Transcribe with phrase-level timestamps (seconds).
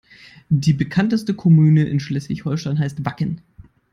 [0.49, 3.41] Die bekannteste Kommune in Schleswig-Holstein heißt Wacken.